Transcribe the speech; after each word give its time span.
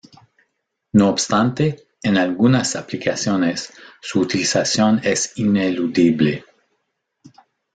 No 0.93 1.09
obstante 1.09 1.85
en 2.01 2.17
algunas 2.17 2.75
aplicaciones 2.75 3.71
su 4.01 4.21
utilización 4.21 4.99
es 5.03 5.33
ineludible. 5.37 6.43